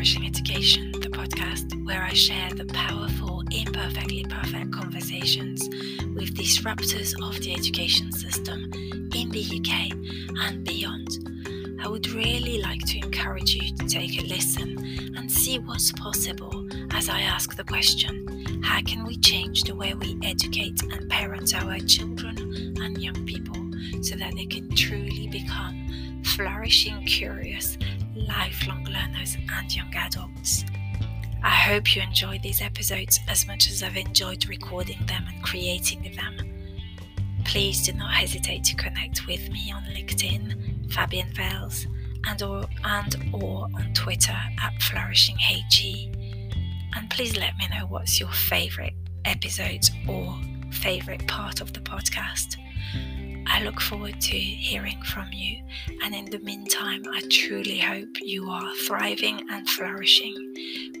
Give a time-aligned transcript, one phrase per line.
[0.00, 5.68] Flourishing Education, the podcast where I share the powerful, imperfectly perfect conversations
[6.14, 8.72] with disruptors of the education system
[9.12, 9.92] in the UK
[10.42, 11.78] and beyond.
[11.82, 14.78] I would really like to encourage you to take a listen
[15.18, 19.92] and see what's possible as I ask the question how can we change the way
[19.92, 22.38] we educate and parent our children
[22.80, 23.70] and young people
[24.02, 27.76] so that they can truly become flourishing, curious,
[28.26, 30.64] lifelong learners and young adults?
[31.42, 36.14] I hope you enjoyed these episodes as much as I've enjoyed recording them and creating
[36.14, 36.36] them.
[37.44, 41.86] Please do not hesitate to connect with me on LinkedIn, Fabienne Vailes,
[42.26, 46.54] and or and or on Twitter at flourishingHG.
[46.94, 50.38] And please let me know what's your favorite episodes or
[50.70, 52.56] favorite part of the podcast.
[53.46, 55.62] I look forward to hearing from you,
[56.02, 60.34] and in the meantime, I truly hope you are thriving and flourishing.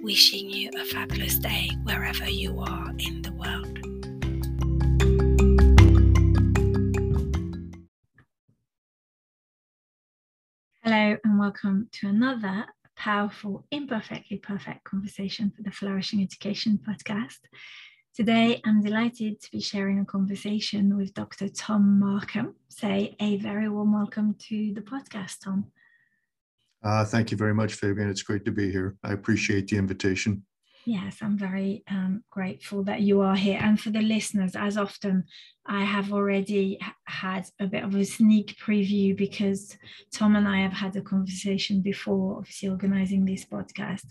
[0.02, 3.78] Wishing you a fabulous day wherever you are in the world.
[10.82, 17.38] Hello, and welcome to another powerful, imperfectly perfect conversation for the Flourishing Education podcast.
[18.12, 21.48] Today, I'm delighted to be sharing a conversation with Dr.
[21.48, 22.56] Tom Markham.
[22.68, 25.66] Say a very warm welcome to the podcast, Tom.
[26.82, 28.10] Uh, thank you very much, Fabienne.
[28.10, 28.96] It's great to be here.
[29.04, 30.44] I appreciate the invitation.
[30.86, 33.58] Yes, I'm very um, grateful that you are here.
[33.60, 35.24] And for the listeners, as often,
[35.66, 39.76] I have already had a bit of a sneak preview because
[40.12, 44.06] Tom and I have had a conversation before, obviously, organizing this podcast.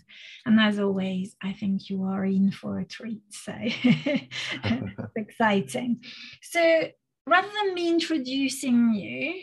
[0.46, 3.22] And as always, I think you are in for a treat.
[3.30, 6.02] So it's exciting.
[6.40, 6.88] So
[7.26, 9.42] rather than me introducing you,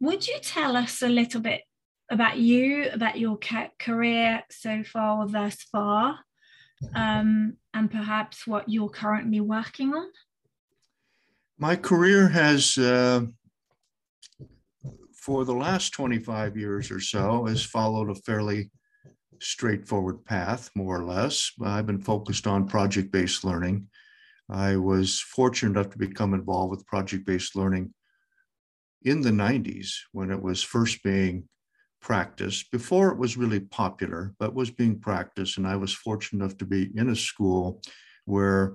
[0.00, 1.62] would you tell us a little bit
[2.10, 3.38] about you, about your
[3.78, 6.18] career so far thus far?
[6.94, 10.08] Um, and perhaps what you're currently working on?
[11.58, 13.22] My career has, uh,
[15.14, 18.70] for the last 25 years or so, has followed a fairly
[19.40, 21.52] straightforward path, more or less.
[21.62, 23.88] I've been focused on project based learning.
[24.50, 27.94] I was fortunate enough to become involved with project based learning
[29.02, 31.48] in the 90s when it was first being
[32.04, 35.56] practiced before it was really popular, but was being practiced.
[35.56, 37.80] And I was fortunate enough to be in a school
[38.26, 38.74] where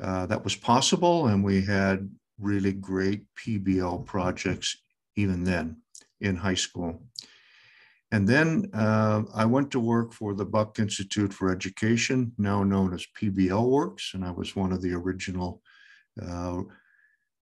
[0.00, 1.26] uh, that was possible.
[1.26, 2.08] And we had
[2.40, 4.74] really great PBL projects
[5.16, 5.82] even then
[6.22, 7.02] in high school.
[8.10, 12.94] And then uh, I went to work for the Buck Institute for Education, now known
[12.94, 14.12] as PBL Works.
[14.14, 15.60] And I was one of the original
[16.22, 16.62] uh,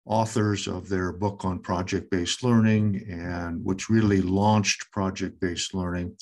[0.06, 6.16] authors of their book on project-based learning and which really launched project-based learning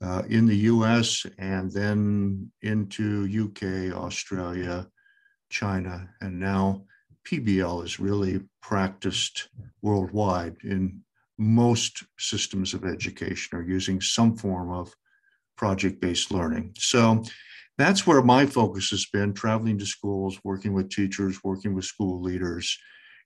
[0.00, 4.86] uh, in the US and then into UK, Australia,
[5.50, 6.84] China, and now
[7.26, 9.48] PBL is really practiced
[9.82, 11.00] worldwide in
[11.38, 14.92] most systems of education are using some form of
[15.56, 16.72] project-based learning.
[16.76, 17.24] So
[17.76, 22.20] that's where my focus has been, traveling to schools, working with teachers, working with school
[22.20, 22.76] leaders,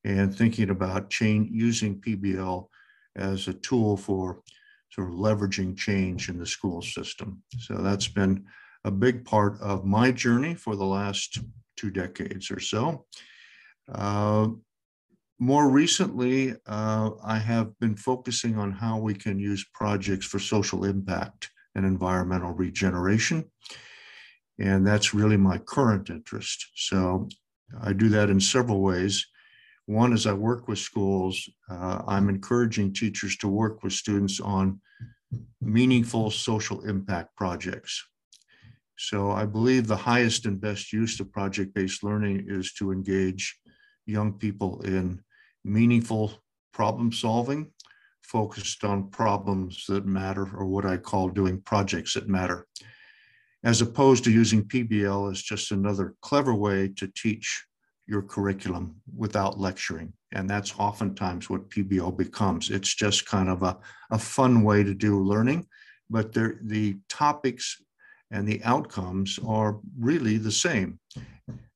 [0.04, 2.66] and thinking about using PBL
[3.16, 4.40] as a tool for
[4.90, 7.42] sort of leveraging change in the school system.
[7.58, 8.44] So that's been
[8.84, 11.38] a big part of my journey for the last
[11.76, 13.06] two decades or so.
[13.90, 14.48] Uh,
[15.38, 20.84] more recently, uh, I have been focusing on how we can use projects for social
[20.84, 23.50] impact and environmental regeneration.
[24.58, 26.66] And that's really my current interest.
[26.76, 27.28] So
[27.80, 29.26] I do that in several ways.
[29.86, 31.48] One is I work with schools.
[31.68, 34.80] Uh, I'm encouraging teachers to work with students on
[35.60, 38.04] meaningful social impact projects.
[38.96, 43.58] So I believe the highest and best use of project-based learning is to engage
[44.06, 45.20] young people in
[45.64, 46.32] meaningful
[46.72, 47.72] problem solving,
[48.22, 52.66] focused on problems that matter, or what I call doing projects that matter,
[53.64, 57.64] as opposed to using PBL as just another clever way to teach
[58.06, 60.12] your curriculum without lecturing.
[60.32, 62.70] And that's oftentimes what PBL becomes.
[62.70, 63.78] It's just kind of a,
[64.10, 65.66] a fun way to do learning,
[66.10, 67.80] but the topics
[68.30, 70.98] and the outcomes are really the same.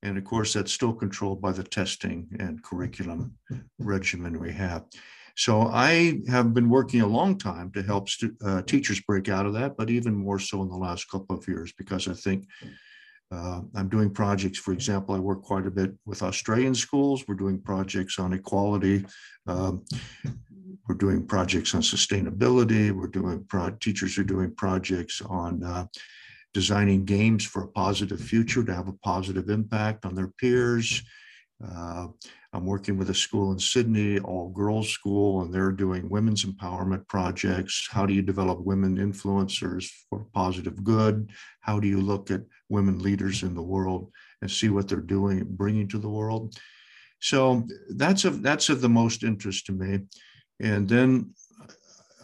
[0.02, 3.36] And of course, that's still controlled by the testing and curriculum
[3.78, 4.84] regimen we have.
[5.36, 8.08] So I have been working a long time to help
[8.42, 11.46] uh, teachers break out of that, but even more so in the last couple of
[11.46, 12.46] years, because I think
[13.32, 17.24] uh, I'm doing projects, for example, I work quite a bit with Australian schools.
[17.26, 19.04] We're doing projects on equality,
[19.46, 19.84] um,
[20.88, 22.92] we're doing projects on sustainability.
[22.92, 23.44] We're doing
[23.80, 25.86] teachers are doing projects on uh,
[26.54, 31.02] designing games for a positive future to have a positive impact on their peers.
[31.64, 32.08] Uh,
[32.56, 37.06] I'm working with a school in Sydney, all girls school, and they're doing women's empowerment
[37.06, 37.86] projects.
[37.90, 41.30] How do you develop women influencers for positive good?
[41.60, 44.10] How do you look at women leaders in the world
[44.40, 46.58] and see what they're doing, bringing to the world?
[47.20, 50.06] So that's of that's of the most interest to me.
[50.58, 51.66] And then uh,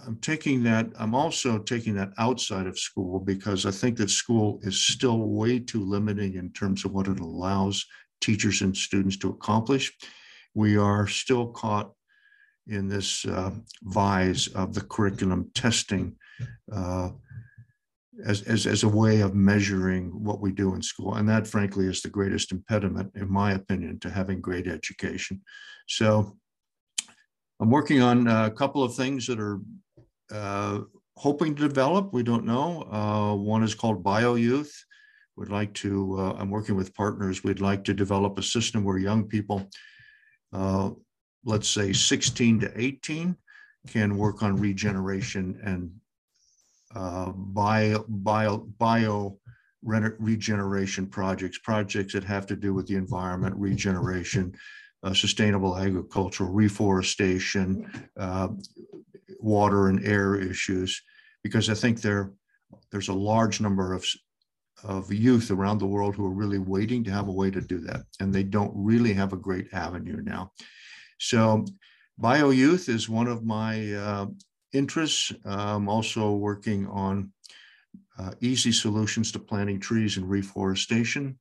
[0.06, 4.60] I'm taking that, I'm also taking that outside of school because I think that school
[4.62, 7.84] is still way too limiting in terms of what it allows
[8.22, 9.92] teachers and students to accomplish.
[10.54, 11.92] We are still caught
[12.66, 13.50] in this uh,
[13.82, 16.16] vise of the curriculum testing
[16.70, 17.10] uh,
[18.24, 21.14] as, as, as a way of measuring what we do in school.
[21.14, 25.40] And that, frankly, is the greatest impediment, in my opinion, to having great education.
[25.88, 26.36] So
[27.60, 29.60] I'm working on a couple of things that are
[30.30, 30.80] uh,
[31.16, 32.12] hoping to develop.
[32.12, 32.82] We don't know.
[32.90, 34.72] Uh, one is called Bio Youth.
[35.36, 38.98] We'd like to, uh, I'm working with partners, we'd like to develop a system where
[38.98, 39.68] young people,
[40.52, 40.90] uh,
[41.44, 43.36] let's say 16 to 18,
[43.88, 45.90] can work on regeneration and
[46.94, 49.38] uh, bio, bio, bio
[49.82, 54.54] regeneration projects, projects that have to do with the environment, regeneration,
[55.02, 58.48] uh, sustainable agricultural reforestation, uh,
[59.40, 61.02] water and air issues,
[61.42, 62.32] because I think there,
[62.92, 64.06] there's a large number of,
[64.84, 67.78] of youth around the world who are really waiting to have a way to do
[67.80, 68.02] that.
[68.20, 70.52] And they don't really have a great avenue now.
[71.18, 71.64] So
[72.18, 74.26] bio youth is one of my uh,
[74.72, 75.32] interests.
[75.44, 77.32] I'm also working on
[78.18, 81.38] uh, easy solutions to planting trees and reforestation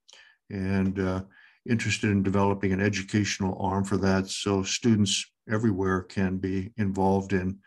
[0.50, 1.22] and uh,
[1.70, 7.60] interested in developing an educational arm for that so students everywhere can be involved in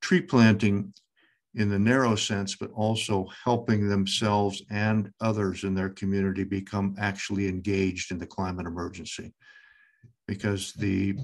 [0.00, 0.92] tree planting
[1.54, 7.48] in the narrow sense, but also helping themselves and others in their community become actually
[7.48, 9.32] engaged in the climate emergency.
[10.26, 11.16] Because the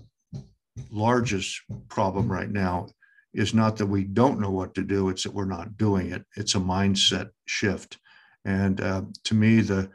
[0.91, 2.87] largest problem right now
[3.33, 6.25] is not that we don't know what to do, it's that we're not doing it.
[6.37, 7.99] It's a mindset shift.
[8.45, 9.91] And uh, to me, the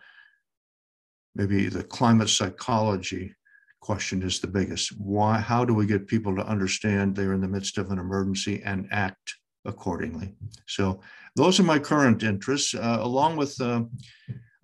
[1.35, 3.35] maybe the climate psychology
[3.81, 4.97] question is the biggest.
[4.97, 8.61] Why, how do we get people to understand they're in the midst of an emergency
[8.63, 9.35] and act
[9.65, 10.35] accordingly?
[10.67, 11.01] So
[11.35, 13.83] those are my current interests, uh, along with, uh,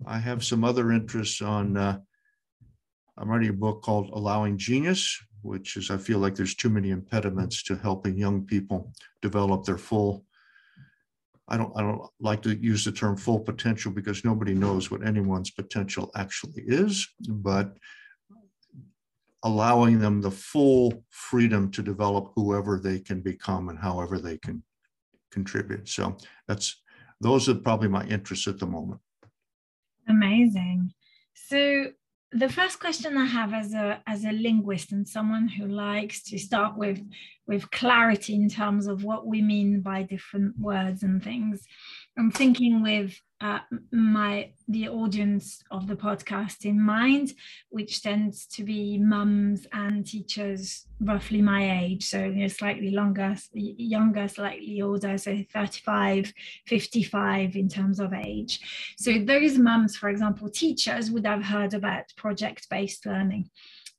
[0.06, 1.98] I have some other interests on, uh,
[3.18, 6.90] I'm writing a book called Allowing Genius, which is, I feel like there's too many
[6.90, 10.24] impediments to helping young people develop their full
[11.48, 15.06] I don't, I don't like to use the term full potential because nobody knows what
[15.06, 17.76] anyone's potential actually is, but
[19.42, 24.62] allowing them the full freedom to develop whoever they can become and however they can
[25.32, 25.88] contribute.
[25.88, 26.76] So that's
[27.20, 29.00] those are probably my interests at the moment.
[30.08, 30.92] Amazing.
[31.34, 31.86] So
[32.32, 36.38] the first question I have as a as a linguist and someone who likes to
[36.38, 37.00] start with
[37.46, 41.66] with clarity in terms of what we mean by different words and things.
[42.18, 43.58] I'm thinking with uh,
[43.90, 47.34] my the audience of the podcast in mind,
[47.70, 53.34] which tends to be mums and teachers roughly my age, so you know, slightly longer,
[53.52, 56.32] younger, slightly older, so 35,
[56.66, 58.60] 55 in terms of age.
[58.96, 63.50] So those mums, for example, teachers would have heard about project-based learning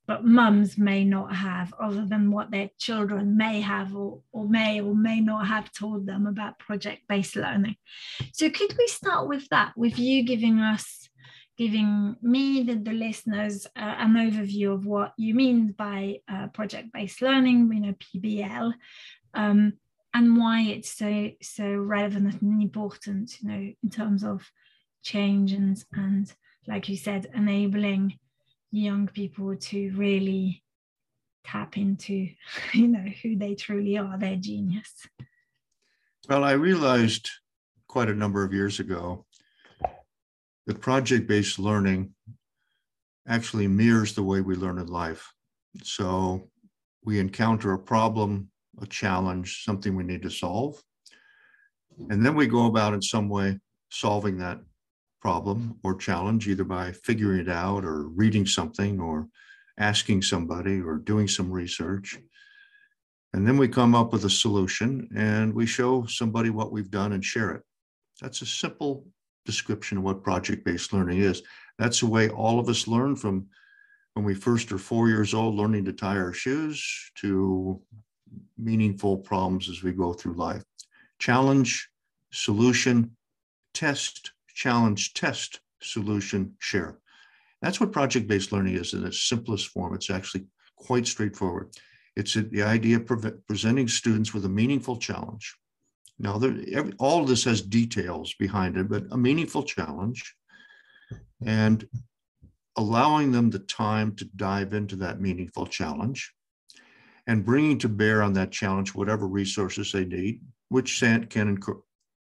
[0.06, 4.82] but mums may not have, other than what their children may have or, or may
[4.82, 7.76] or may not have told them about project based learning.
[8.34, 11.10] So, could we start with that, with you giving us,
[11.58, 16.92] giving me, the, the listeners, uh, an overview of what you mean by uh, project
[16.92, 18.74] based learning, you know, PBL,
[19.34, 19.74] um,
[20.14, 24.52] and why it's so, so relevant and important, you know, in terms of
[25.02, 26.32] change and, and
[26.68, 28.20] like you said, enabling
[28.74, 30.64] young people to really
[31.46, 32.30] tap into
[32.74, 34.18] you know who they truly are.
[34.18, 35.08] Their genius.
[36.28, 37.30] Well i realized
[37.88, 39.26] quite a number of years ago
[40.66, 42.14] that project-based learning
[43.28, 45.32] actually mirrors the way we learn in life.
[45.84, 46.50] So
[47.04, 48.50] we encounter a problem
[48.82, 50.82] a challenge something we need to solve
[52.10, 53.60] and then we go about in some way
[53.92, 54.60] solving that
[55.24, 59.26] problem or challenge, either by figuring it out or reading something or
[59.80, 62.20] asking somebody or doing some research.
[63.34, 67.14] And then we come up with a solution and we show somebody what we've done
[67.14, 67.62] and share it.
[68.22, 69.08] That's a simple
[69.46, 71.42] description of what project based learning is.
[71.80, 73.48] That's the way all of us learn from
[74.16, 77.82] when we first are four years old, learning to tie our shoes, to
[78.58, 80.64] meaningful problems as we go through life.
[81.18, 81.90] Challenge,
[82.32, 83.16] solution,
[83.74, 87.00] test, challenge, test, solution, share.
[87.62, 89.94] That's what project-based learning is in its simplest form.
[89.96, 90.46] It's actually
[90.76, 91.70] quite straightforward.
[92.16, 95.56] It's the idea of pre presenting students with a meaningful challenge.
[96.20, 100.36] Now, there, every, all of this has details behind it, but a meaningful challenge
[101.46, 101.88] and
[102.78, 106.34] allowing them the time to dive into that meaningful challenge
[107.28, 111.60] and bringing to bear on that challenge whatever resources they need, which can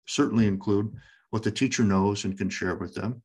[0.07, 0.93] certainly include
[1.29, 3.21] what the teacher knows and can share with them,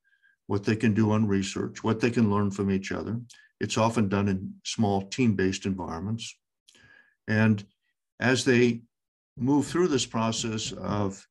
[0.47, 3.21] what they can do on research, what they can learn from each other.
[3.61, 6.37] It's often done in small team-based environments.
[7.29, 7.65] And
[8.21, 8.83] as they
[9.37, 11.27] move through this process of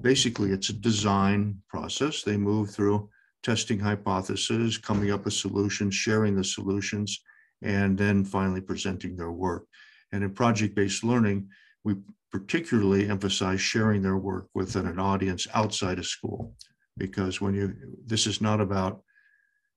[0.00, 3.08] basically it's a design process, they move through
[3.42, 7.22] testing hypotheses, coming up with solutions, sharing the solutions,
[7.62, 9.64] and then finally presenting their work.
[10.12, 11.48] And in project-based learning,
[11.86, 11.94] we
[12.32, 16.52] particularly emphasize sharing their work with an audience outside of school,
[16.98, 19.02] because when you, this is not about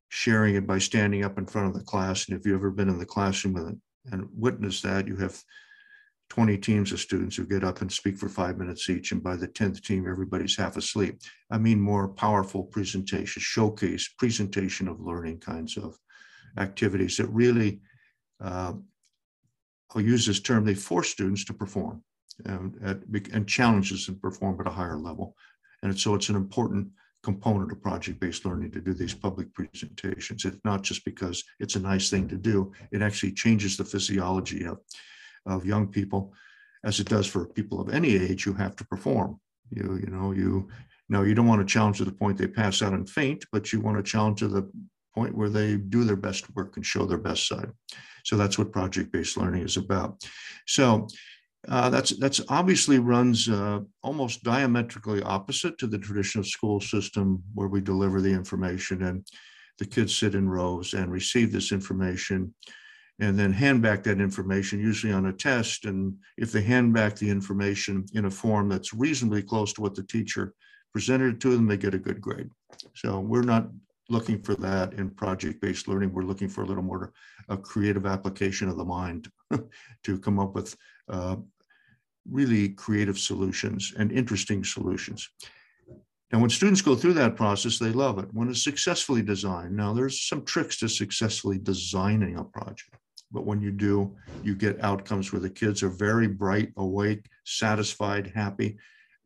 [0.07, 2.27] sharing it by standing up in front of the class.
[2.27, 3.79] And if you've ever been in the classroom and,
[4.11, 5.39] and witnessed that, you have
[6.31, 9.11] 20 teams of students who get up and speak for five minutes each.
[9.11, 11.19] And by the 10th team, everybody's half asleep.
[11.51, 15.95] I mean, more powerful presentation, showcase, presentation of learning kinds of
[16.57, 17.81] activities that really,
[18.43, 18.73] uh,
[19.95, 22.03] I'll use this term, they force students to perform
[22.45, 22.99] and, at,
[23.33, 25.35] and challenges to perform at a higher level.
[25.83, 26.89] And so it's an important
[27.23, 30.45] component of project-based learning to do these public presentations.
[30.45, 34.65] It's not just because it's a nice thing to do, it actually changes the physiology
[34.65, 34.79] of
[35.45, 36.33] of young people,
[36.83, 39.39] as it does for people of any age who have to perform.
[39.71, 40.69] You, you know, you
[41.07, 43.71] now you don't want to challenge to the point they pass out and faint, but
[43.73, 44.69] you want to challenge to the
[45.15, 47.71] point where they do their best work and show their best side.
[48.23, 50.23] So that's what project-based learning is about.
[50.67, 51.07] So
[51.67, 57.67] uh, that's that's obviously runs uh, almost diametrically opposite to the traditional school system where
[57.67, 59.25] we deliver the information and
[59.77, 62.53] the kids sit in rows and receive this information
[63.19, 65.85] and then hand back that information, usually on a test.
[65.85, 69.95] And if they hand back the information in a form that's reasonably close to what
[69.95, 70.53] the teacher
[70.93, 72.49] presented to them, they get a good grade.
[72.95, 73.67] So we're not
[74.09, 76.13] looking for that in project-based learning.
[76.13, 77.13] We're looking for a little more
[77.47, 79.31] a creative application of the mind
[80.03, 80.75] to come up with
[81.09, 81.37] uh,
[82.29, 85.29] really creative solutions and interesting solutions.
[86.31, 88.29] Now, when students go through that process, they love it.
[88.33, 92.95] When it's successfully designed, now there's some tricks to successfully designing a project.
[93.31, 98.31] But when you do, you get outcomes where the kids are very bright, awake, satisfied,
[98.33, 98.77] happy.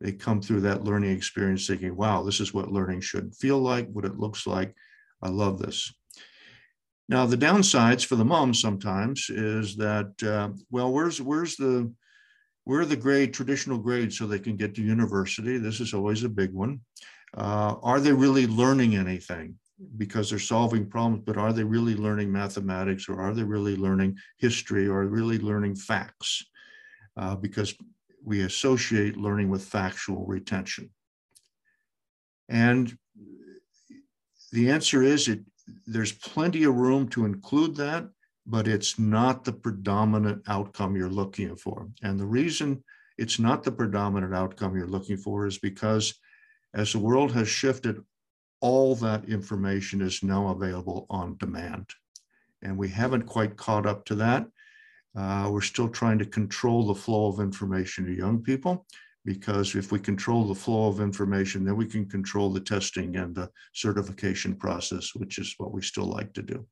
[0.04, 3.88] They come through that learning experience thinking, wow, this is what learning should feel like,
[3.90, 4.76] what it looks like.
[5.22, 5.90] I love this.
[7.08, 11.90] Now, the downsides for the moms sometimes is that, uh, well, where's, where's the,
[12.64, 15.56] where are the grade, traditional grades so they can get to university?
[15.56, 16.82] This is always a big one.
[17.34, 19.56] Uh, are they really learning anything?
[19.96, 24.16] because they're solving problems, but are they really learning mathematics or are they really learning
[24.38, 26.44] history or really learning facts?
[27.16, 27.74] Uh, because
[28.24, 30.90] we associate learning with factual retention.
[32.48, 32.96] And
[34.52, 35.40] the answer is it,
[35.86, 38.08] there's plenty of room to include that,
[38.46, 41.88] but it's not the predominant outcome you're looking for.
[42.02, 42.82] And the reason
[43.16, 46.14] it's not the predominant outcome you're looking for is because
[46.74, 48.02] as the world has shifted
[48.60, 51.90] all that information is now available on demand.
[52.62, 54.46] And we haven't quite caught up to that.
[55.16, 58.86] Uh, we're still trying to control the flow of information to young people
[59.24, 63.34] because if we control the flow of information, then we can control the testing and
[63.34, 66.66] the certification process, which is what we still like to do.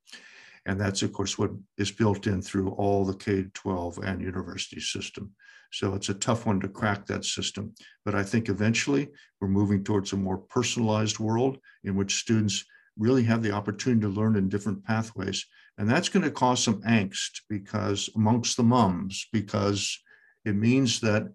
[0.66, 5.32] And that's, of course, what is built in through all the K-12 and university system.
[5.72, 7.74] So it's a tough one to crack that system.
[8.04, 9.08] But I think eventually
[9.40, 12.64] we're moving towards a more personalized world in which students
[12.98, 15.44] really have the opportunity to learn in different pathways.
[15.82, 19.98] And that's going to cause some angst because amongst the mums, because
[20.44, 21.28] it means that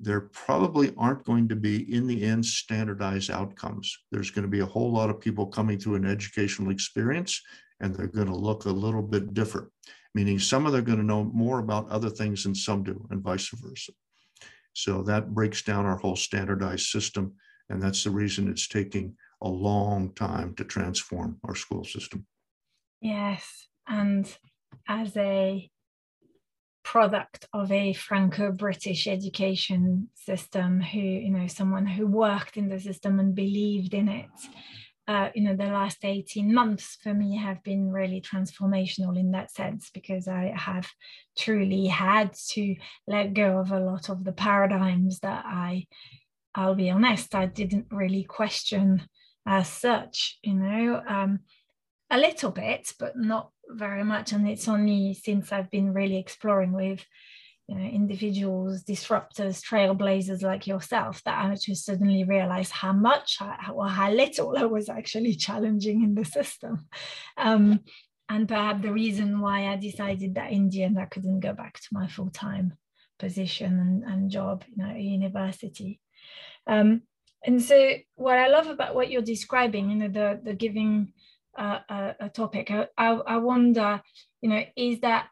[0.00, 3.96] there probably aren't going to be, in the end, standardized outcomes.
[4.10, 7.40] There's going to be a whole lot of people coming through an educational experience,
[7.80, 9.68] and they're going to look a little bit different
[10.14, 13.06] meaning some of them are going to know more about other things than some do,
[13.10, 13.92] and vice versa.
[14.74, 17.34] So that breaks down our whole standardized system.
[17.68, 22.26] And that's the reason it's taking a long time to transform our school system.
[23.00, 23.68] Yes.
[23.86, 24.26] And
[24.88, 25.70] as a
[26.84, 33.20] product of a Franco-British education system who, you know, someone who worked in the system
[33.20, 34.30] and believed in it,
[35.08, 39.50] uh, you know the last 18 months for me have been really transformational in that
[39.50, 40.88] sense because i have
[41.36, 45.84] truly had to let go of a lot of the paradigms that i
[46.54, 49.02] i'll be honest i didn't really question
[49.44, 51.40] as such you know um,
[52.12, 56.72] a little bit but not very much and it's only since i've been really exploring
[56.72, 57.04] with
[57.68, 63.38] you know, individuals, disruptors, trailblazers like yourself that I just suddenly realized how much
[63.72, 66.88] or how little I was actually challenging in the system.
[67.36, 67.80] Um,
[68.28, 71.74] and perhaps the reason why I decided that in the end I couldn't go back
[71.80, 72.74] to my full-time
[73.18, 76.00] position and, and job you know, at university.
[76.66, 77.02] Um,
[77.44, 81.12] and so what I love about what you're describing, you know, the, the giving
[81.58, 84.00] a, a topic, I, I, wonder,
[84.40, 85.28] you know, is that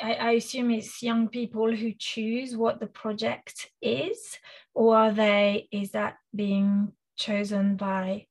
[0.00, 4.38] I, I, assume it's young people who choose what the project is,
[4.74, 8.26] or are they, is that being chosen by,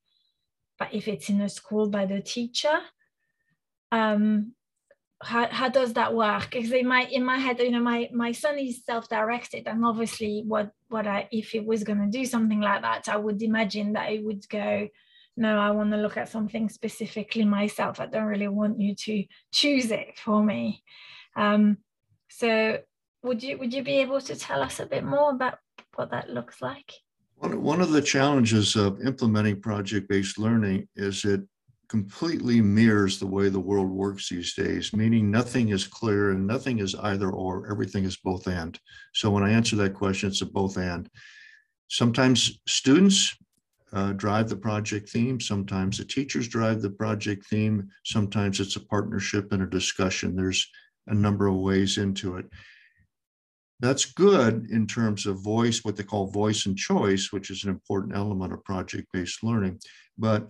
[0.77, 2.79] by if it's in a school by the teacher?
[3.91, 4.53] Um,
[5.21, 6.51] how, how does that work?
[6.51, 10.43] Because in my in my head, you know, my my son is self-directed, and obviously,
[10.47, 13.93] what what I if he was going to do something like that, I would imagine
[13.93, 14.87] that he would go,
[15.39, 18.01] no, I want to look at something specifically myself.
[18.01, 20.83] I don't really want you to choose it for me.
[21.37, 21.77] Um,
[22.29, 22.79] so
[23.23, 25.59] would you would you be able to tell us a bit more about
[25.95, 26.91] what that looks like?
[27.37, 31.41] One, one of the challenges of implementing project-based learning is it
[31.87, 36.79] completely mirrors the way the world works these days, meaning nothing is clear and nothing
[36.79, 38.77] is either or, everything is both and.
[39.13, 41.09] So when I answer that question, it's a both and.
[41.87, 43.35] Sometimes students
[43.93, 45.39] uh, drive the project theme.
[45.39, 47.89] Sometimes the teachers drive the project theme.
[48.05, 50.35] Sometimes it's a partnership and a discussion.
[50.35, 50.67] There's
[51.07, 52.45] a number of ways into it.
[53.79, 57.69] That's good in terms of voice, what they call voice and choice, which is an
[57.69, 59.79] important element of project-based learning.
[60.17, 60.49] But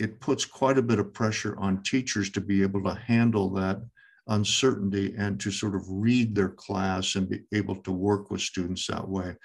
[0.00, 3.82] it puts quite a bit of pressure on teachers to be able to handle that
[4.28, 8.86] uncertainty and to sort of read their class and be able to work with students
[8.86, 9.36] that way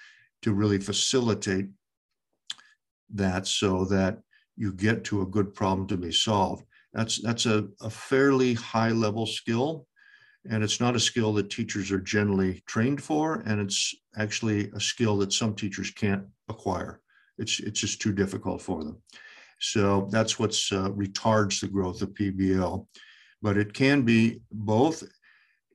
[0.44, 1.68] to really facilitate
[3.14, 4.20] that so that
[4.56, 6.66] you get to a good problem to be solved.
[6.94, 9.88] That's, that's a, a fairly high level skill
[10.50, 14.80] and it's not a skill that teachers are generally trained for, and it's actually a
[14.80, 17.02] skill that some teachers can't acquire.
[17.38, 19.02] It's, it's just too difficult for them.
[19.60, 22.88] So that's what's uh, retards the growth of PBL.
[23.42, 25.04] But it can be both.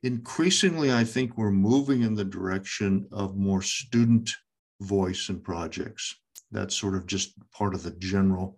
[0.01, 4.31] Increasingly, I think we're moving in the direction of more student
[4.81, 6.15] voice and projects.
[6.53, 8.57] That's sort of just part of the general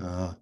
[0.00, 0.34] uh,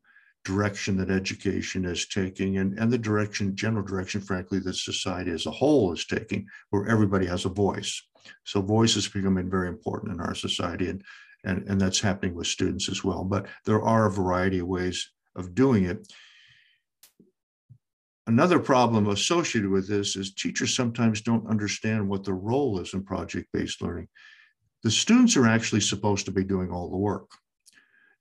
[0.45, 5.47] direction that education is taking and, and the direction, general direction, frankly, that society as
[5.47, 8.03] a whole is taking, where everybody has a voice.
[8.45, 11.03] So voice is becoming very important in our society, and,
[11.45, 13.25] and, and that's happening with students as well.
[13.25, 16.11] But there are a variety of ways of doing it.
[18.27, 23.03] Another problem associated with this is teachers sometimes don't understand what their role is in
[23.03, 24.09] project-based learning.
[24.85, 27.29] The students are actually supposed to be doing all the work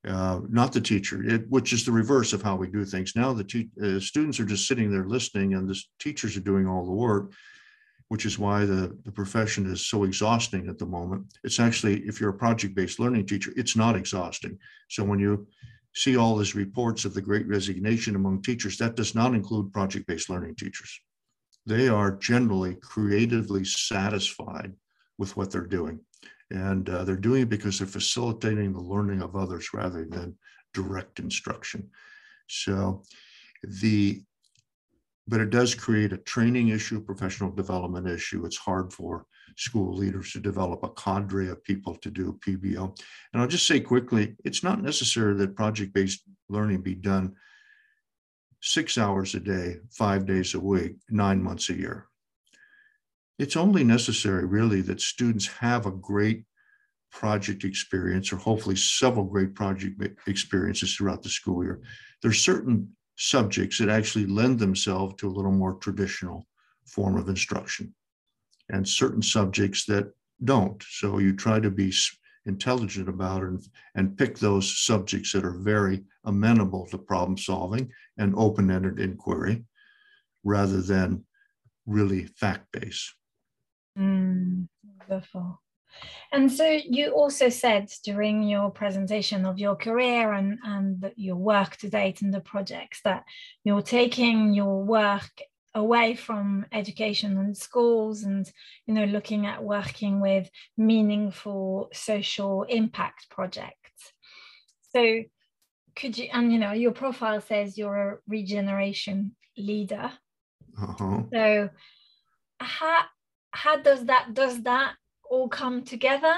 [0.07, 3.15] uh, not the teacher, it, which is the reverse of how we do things.
[3.15, 6.67] Now the te- uh, students are just sitting there listening and the teachers are doing
[6.67, 7.33] all the work,
[8.07, 11.25] which is why the, the profession is so exhausting at the moment.
[11.43, 14.57] It's actually, if you're a project-based learning teacher, it's not exhausting.
[14.89, 15.47] So when you
[15.93, 20.29] see all these reports of the great resignation among teachers, that does not include project-based
[20.29, 20.99] learning teachers.
[21.65, 24.73] They are generally creatively satisfied
[25.17, 25.99] with what they're doing.
[26.51, 30.37] And uh, they're doing it because they're facilitating the learning of others rather than
[30.73, 31.89] direct instruction.
[32.47, 33.03] So
[33.63, 34.23] the,
[35.27, 38.45] but it does create a training issue, professional development issue.
[38.45, 39.25] It's hard for
[39.57, 42.97] school leaders to develop a cadre of people to do PBL.
[43.33, 47.35] And I'll just say quickly, it's not necessary that project-based learning be done
[48.61, 52.07] six hours a day, five days a week, nine months a year.
[53.39, 56.45] It's only necessary really that students have a great
[57.11, 61.81] project experience or hopefully several great project experiences throughout the school year.
[62.21, 66.47] There's certain subjects that actually lend themselves to a little more traditional
[66.85, 67.93] form of instruction
[68.69, 70.11] and certain subjects that
[70.43, 70.83] don't.
[70.89, 71.93] So you try to be
[72.45, 77.91] intelligent about it and, and pick those subjects that are very amenable to problem solving
[78.17, 79.63] and open-ended inquiry
[80.43, 81.23] rather than
[81.85, 83.13] really fact-based.
[83.97, 84.67] Mm,
[84.99, 85.61] wonderful.
[86.31, 91.77] And so you also said during your presentation of your career and, and your work
[91.77, 93.23] to date and the projects that
[93.63, 95.29] you're taking your work
[95.73, 98.51] away from education and schools and
[98.87, 104.13] you know looking at working with meaningful social impact projects.
[104.93, 105.23] So
[105.95, 110.11] could you and you know your profile says you're a regeneration leader
[110.79, 111.23] uh-huh.
[111.33, 111.69] so
[112.59, 113.01] how
[113.51, 114.93] how does that does that
[115.29, 116.35] all come together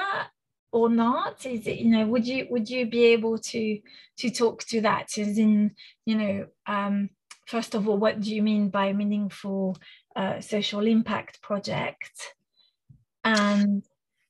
[0.72, 1.46] or not?
[1.46, 3.80] Is it you know would you would you be able to
[4.18, 5.18] to talk to that?
[5.18, 5.72] As in
[6.06, 7.10] you know um
[7.48, 9.78] first of all what do you mean by meaningful
[10.16, 12.36] uh, social impact project?
[13.24, 13.84] And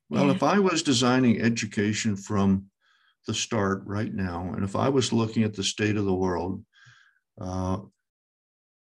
[0.10, 0.32] well yeah.
[0.32, 2.66] if i was designing education from
[3.28, 6.64] the start right now and if i was looking at the state of the world
[7.40, 7.78] uh,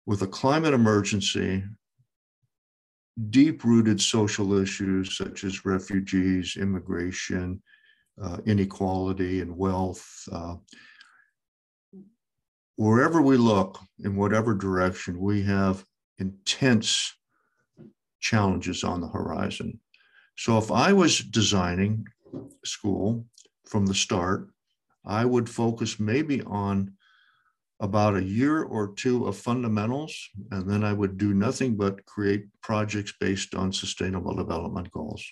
[0.06, 1.62] with a climate emergency
[3.28, 7.62] deep rooted social issues such as refugees, immigration,
[8.22, 10.06] uh, inequality, and wealth.
[10.32, 10.56] Uh,
[12.76, 15.84] wherever we look, in whatever direction, we have
[16.18, 17.14] intense
[18.20, 19.78] challenges on the horizon.
[20.36, 22.06] So if I was designing
[22.64, 23.26] school
[23.66, 24.48] from the start,
[25.04, 26.94] I would focus maybe on
[27.80, 32.46] about a year or two of fundamentals, and then I would do nothing but create
[32.62, 35.24] projects based on sustainable development goals.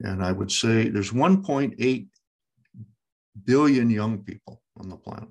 [0.00, 2.06] And I would say there's 1.8
[3.44, 5.28] billion young people on the planet.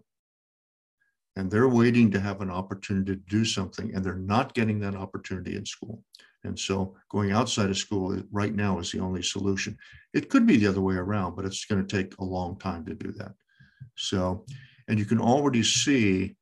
[1.36, 4.96] And they're waiting to have an opportunity to do something, and they're not getting that
[4.96, 6.04] opportunity in school.
[6.44, 9.78] And so going outside of school right now is the only solution.
[10.14, 12.86] It could be the other way around, but it's going to take a long time
[12.86, 13.34] to do that.
[13.96, 14.46] So
[14.88, 16.36] and you can already see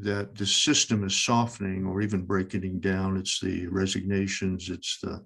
[0.00, 3.16] that the system is softening or even breaking down.
[3.16, 5.24] It's the resignations, it's the,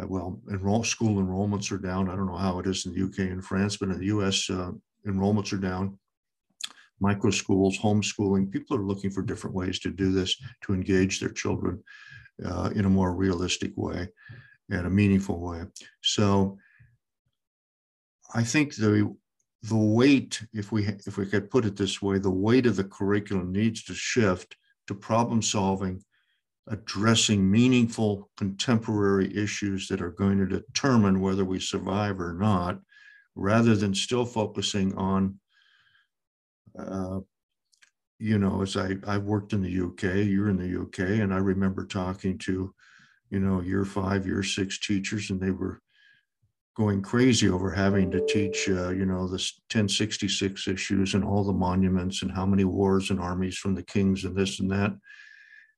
[0.00, 2.08] uh, well, enroll, school enrollments are down.
[2.08, 4.48] I don't know how it is in the UK and France, but in the US,
[4.48, 4.70] uh,
[5.06, 5.98] enrollments are down.
[7.00, 11.30] Micro schools, homeschooling, people are looking for different ways to do this to engage their
[11.30, 11.82] children
[12.44, 14.08] uh, in a more realistic way
[14.70, 15.64] and a meaningful way.
[16.02, 16.58] So
[18.34, 19.14] I think the
[19.62, 22.84] the weight, if we if we could put it this way, the weight of the
[22.84, 24.56] curriculum needs to shift
[24.88, 26.02] to problem solving,
[26.66, 32.80] addressing meaningful contemporary issues that are going to determine whether we survive or not,
[33.36, 35.38] rather than still focusing on,
[36.76, 37.20] uh,
[38.18, 41.38] you know, as I I worked in the UK, you're in the UK, and I
[41.38, 42.74] remember talking to,
[43.30, 45.80] you know, year five, year six teachers, and they were
[46.74, 49.38] going crazy over having to teach, uh, you know, the
[49.70, 54.24] 1066 issues and all the monuments and how many wars and armies from the kings
[54.24, 54.92] and this and that.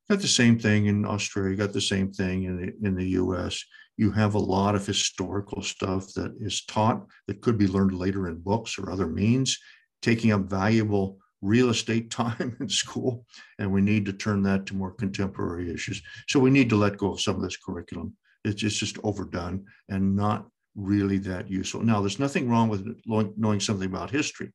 [0.09, 1.57] Got the same thing in Australia.
[1.57, 3.65] Got the same thing in the in the U.S.
[3.97, 8.29] You have a lot of historical stuff that is taught that could be learned later
[8.29, 9.59] in books or other means,
[10.03, 13.25] taking up valuable real estate time in school,
[13.59, 16.03] and we need to turn that to more contemporary issues.
[16.29, 18.15] So we need to let go of some of this curriculum.
[18.45, 21.83] It's just, it's just overdone and not really that useful.
[21.83, 24.53] Now, there's nothing wrong with knowing something about history,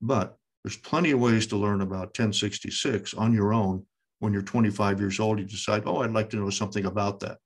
[0.00, 3.84] but there's plenty of ways to learn about 1066 on your own.
[4.20, 7.38] When you're 25 years old, you decide, oh, I'd like to know something about that.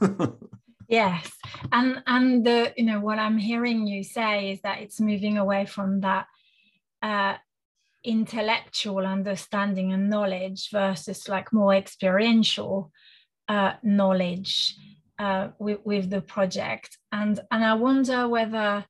[0.88, 1.30] yes,
[1.72, 5.66] and and the you know what I'm hearing you say is that it's moving away
[5.66, 6.26] from that
[7.02, 7.34] uh,
[8.04, 12.90] intellectual understanding and knowledge versus like more experiential
[13.48, 14.76] uh, knowledge
[15.22, 16.98] uh, with, with the project.
[17.12, 18.84] And, and I wonder whether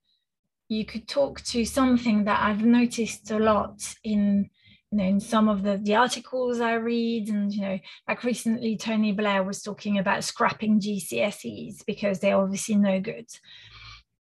[0.68, 4.48] you could talk to something that I've noticed a lot in
[4.90, 7.28] you know in some of the, the articles I read.
[7.28, 12.76] And you know like recently Tony Blair was talking about scrapping GCSEs because they're obviously
[12.76, 13.28] no good.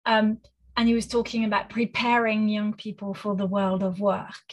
[0.04, 0.38] Um,
[0.76, 4.48] and he was talking about preparing young people for the world of work.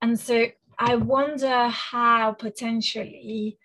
[0.00, 0.46] And so
[0.78, 3.58] I wonder how potentially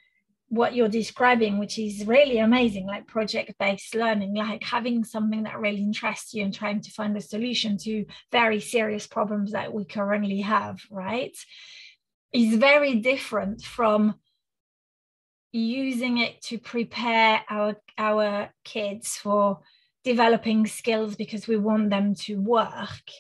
[0.50, 5.60] what you're describing, which is really amazing, like project based learning, like having something that
[5.60, 9.86] really interests you and trying to find a solution to very serious problems that we
[9.86, 11.38] currently have, right?
[12.34, 14.16] Is very different from
[15.52, 19.60] using it to prepare our our kids for
[20.04, 23.12] developing skills because we want them to work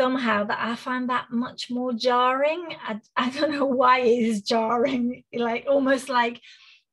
[0.00, 2.74] somehow that I find that much more jarring.
[2.88, 6.40] I, I don't know why it is jarring, like almost like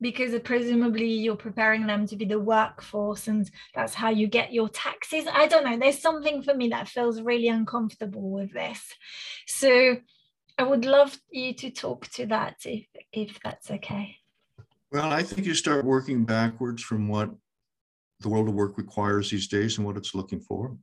[0.02, 4.68] because presumably you're preparing them to be the workforce and that's how you get your
[4.68, 5.26] taxes.
[5.32, 5.78] I don't know.
[5.78, 8.82] There's something for me that feels really uncomfortable with this.
[9.48, 9.96] So
[10.58, 14.18] I would love you to talk to that if if that's okay.
[14.92, 17.30] Well, I think you start working backwards from what
[18.20, 20.76] the world of work requires these days and what it's looking for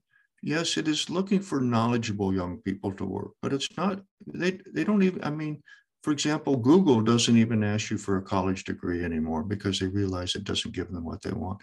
[0.44, 4.84] yes, it is looking for knowledgeable young people to work, but it's not, they, they
[4.84, 5.62] don't even, I mean,
[6.02, 10.34] for example, Google doesn't even ask you for a college degree anymore because they realize
[10.34, 11.60] it doesn't give them what they want.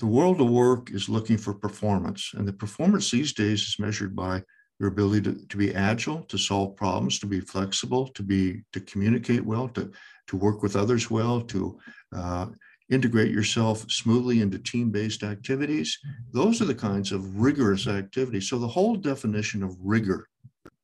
[0.00, 4.16] the world of work is looking for performance, and the performance these days is measured
[4.16, 4.42] by
[4.80, 8.80] your ability to, to be agile, to solve problems, to be flexible, to be to
[8.80, 9.90] communicate well, to
[10.26, 11.78] to work with others well, to
[12.16, 12.46] uh,
[12.94, 15.98] integrate yourself smoothly into team-based activities.
[16.32, 18.48] Those are the kinds of rigorous activities.
[18.48, 20.28] So the whole definition of rigor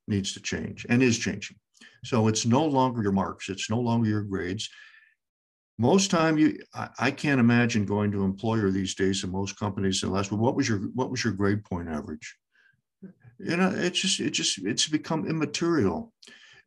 [0.08, 1.56] needs to change and is changing.
[2.04, 4.68] So it's no longer your marks, it's no longer your grades.
[5.78, 10.02] Most time you I, I can't imagine going to employer these days in most companies
[10.02, 12.36] unless well, what was your what was your grade point average?
[13.38, 16.12] You know, it's just it just it's become immaterial.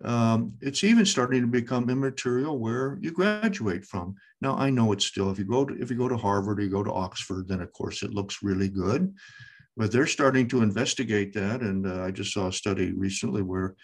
[0.03, 4.15] Um, it's even starting to become immaterial where you graduate from.
[4.41, 6.63] Now I know it's still if you go to if you go to Harvard or
[6.63, 9.13] you go to Oxford, then of course it looks really good
[9.75, 11.61] but they're starting to investigate that.
[11.61, 13.75] And uh, I just saw a study recently where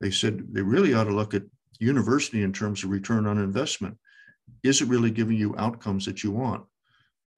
[0.00, 1.42] they said they really ought to look at
[1.78, 3.98] university in terms of return on investment.
[4.62, 6.64] Is it really giving you outcomes that you want?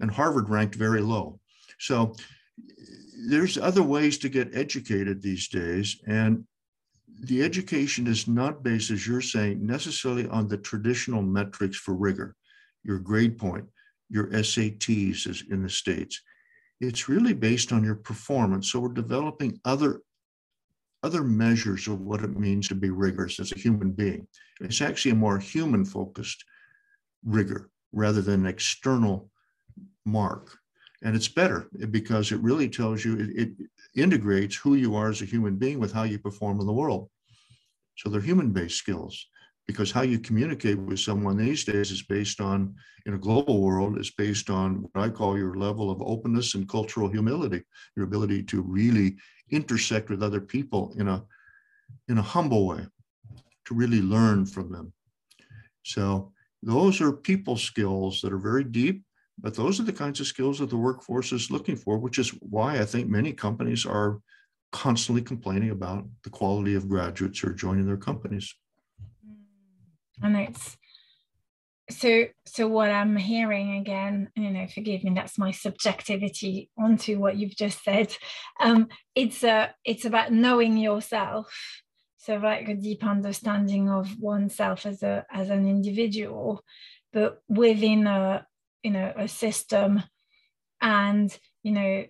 [0.00, 1.40] And Harvard ranked very low.
[1.80, 2.14] So
[3.28, 6.00] there's other ways to get educated these days.
[6.06, 6.44] And
[7.20, 12.36] the education is not based, as you're saying, necessarily on the traditional metrics for rigor,
[12.84, 13.64] your grade point,
[14.08, 16.20] your SATs is in the States.
[16.80, 18.70] It's really based on your performance.
[18.70, 20.02] So we're developing other
[21.04, 24.26] other measures of what it means to be rigorous as a human being.
[24.60, 26.44] It's actually a more human focused
[27.24, 29.30] rigor rather than an external
[30.04, 30.58] mark.
[31.02, 33.50] And it's better because it really tells you, it, it,
[33.94, 37.08] integrates who you are as a human being with how you perform in the world.
[37.96, 39.26] So they're human based skills
[39.66, 42.74] because how you communicate with someone these days is based on,
[43.06, 46.68] in a global world, is based on what I call your level of openness and
[46.68, 47.64] cultural humility,
[47.96, 49.16] your ability to really
[49.50, 51.24] intersect with other people in a
[52.08, 52.87] in a humble way
[53.64, 54.92] to really learn from them
[55.84, 56.32] so
[56.62, 59.04] those are people skills that are very deep
[59.40, 62.31] but those are the kinds of skills that the workforce is looking for which is
[62.40, 64.20] why i think many companies are
[64.72, 68.55] constantly complaining about the quality of graduates who are joining their companies.
[70.22, 70.77] And it's
[71.90, 77.37] so so what i'm hearing again you know forgive me that's my subjectivity onto what
[77.37, 78.14] you've just said.
[78.61, 81.51] Um it's a it's about knowing yourself.
[82.18, 86.62] So like a deep understanding of oneself as a as an individual
[87.11, 88.46] but within a
[88.82, 90.02] you know a system
[90.80, 92.04] and you know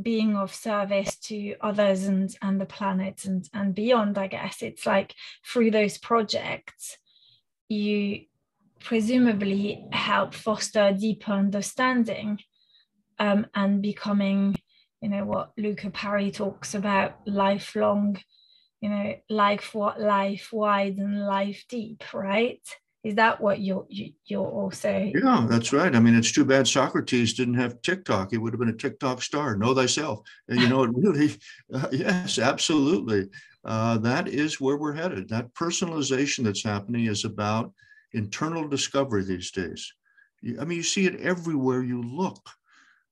[0.00, 4.86] being of service to others and and the planet and and beyond i guess it's
[4.86, 5.14] like
[5.46, 6.98] through those projects
[7.68, 8.22] you
[8.80, 12.38] presumably help foster deeper understanding
[13.18, 14.56] um, and becoming,
[15.00, 18.18] you know, what Luca Parry talks about lifelong,
[18.80, 22.60] you know, life what life wide and life deep, right?
[23.04, 25.12] Is that what you're you, you are also?
[25.14, 25.94] Yeah, that's right.
[25.94, 28.30] I mean, it's too bad Socrates didn't have TikTok.
[28.30, 29.56] He would have been a TikTok star.
[29.56, 31.36] Know thyself, and you know it really.
[31.72, 33.28] Uh, yes, absolutely.
[33.62, 35.28] Uh, that is where we're headed.
[35.28, 37.72] That personalization that's happening is about
[38.14, 39.92] internal discovery these days.
[40.58, 42.40] I mean, you see it everywhere you look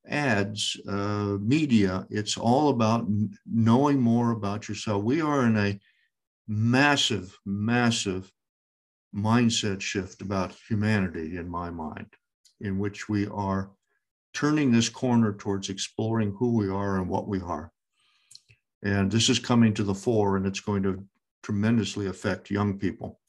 [0.08, 2.06] ads, uh, media.
[2.10, 3.06] It's all about
[3.46, 5.04] knowing more about yourself.
[5.04, 5.78] We are in a
[6.48, 8.30] massive, massive
[9.14, 12.06] mindset shift about humanity, in my mind,
[12.60, 13.70] in which we are
[14.34, 17.70] turning this corner towards exploring who we are and what we are.
[18.82, 21.04] And this is coming to the fore, and it's going to
[21.42, 23.20] tremendously affect young people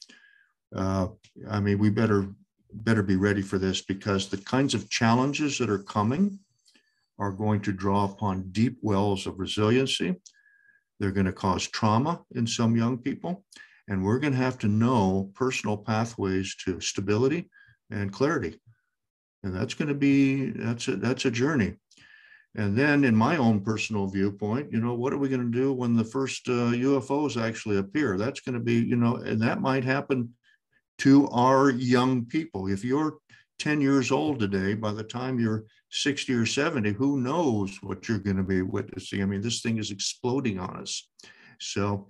[0.74, 1.08] uh,
[1.48, 2.28] I mean, we better
[2.72, 6.40] better be ready for this because the kinds of challenges that are coming
[7.20, 10.16] are going to draw upon deep wells of resiliency.
[10.98, 13.44] They're going to cause trauma in some young people,
[13.88, 17.50] and we're going to have to know personal pathways to stability
[17.90, 18.60] and clarity.
[19.42, 21.76] And that's going to be that's a that's a journey.
[22.56, 25.72] And then, in my own personal viewpoint, you know, what are we going to do
[25.72, 28.16] when the first uh, UFOs actually appear?
[28.16, 30.30] That's going to be, you know, and that might happen
[30.98, 32.68] to our young people.
[32.68, 33.18] If you're
[33.58, 38.18] 10 years old today, by the time you're 60 or 70, who knows what you're
[38.18, 39.20] going to be witnessing?
[39.20, 41.08] I mean, this thing is exploding on us.
[41.58, 42.06] So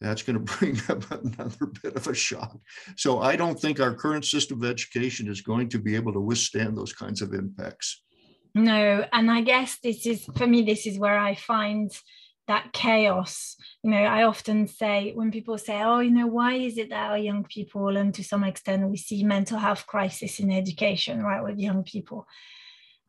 [0.00, 2.56] that's going to bring up another bit of a shock.
[2.96, 6.20] So I don't think our current system of education is going to be able to
[6.20, 8.02] withstand those kinds of impacts.
[8.54, 11.90] No, and I guess this is, for me, this is where I find
[12.48, 16.78] that chaos you know i often say when people say oh you know why is
[16.78, 20.50] it that our young people and to some extent we see mental health crisis in
[20.50, 22.26] education right with young people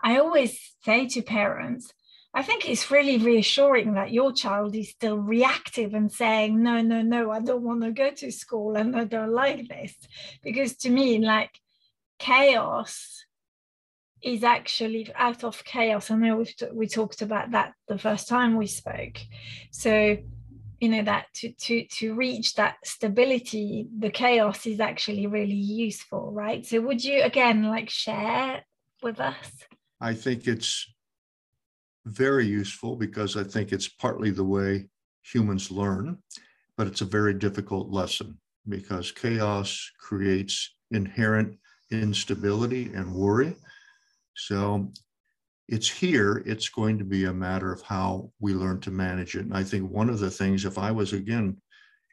[0.04, 1.94] i always say to parents
[2.34, 7.02] i think it's really reassuring that your child is still reactive and saying no no
[7.02, 9.96] no i don't want to go to school and i don't like this
[10.44, 11.52] because to me like
[12.20, 13.26] chaos
[14.22, 16.12] is actually out of chaos.
[16.12, 19.18] I know we we talked about that the first time we spoke.
[19.72, 20.18] So
[20.80, 26.32] you know that to to to reach that stability the chaos is actually really useful
[26.32, 28.64] right so would you again like share
[29.04, 29.52] with us
[30.00, 30.88] i think it's
[32.06, 34.88] very useful because i think it's partly the way
[35.22, 36.18] humans learn
[36.78, 41.58] but it's a very difficult lesson because chaos creates inherent
[41.92, 43.56] instability and worry
[44.36, 44.92] so
[45.70, 49.42] it's here, it's going to be a matter of how we learn to manage it.
[49.42, 51.58] And I think one of the things, if I was again,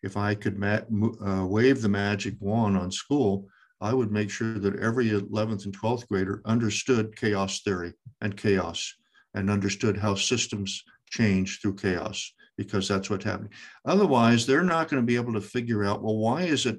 [0.02, 3.46] if I could uh, wave the magic wand on school,
[3.80, 8.94] I would make sure that every 11th and 12th grader understood chaos theory and chaos
[9.36, 13.52] and understood how systems change through chaos because that's what's happening.
[13.84, 16.78] Otherwise, they're not going to be able to figure out, well, why is it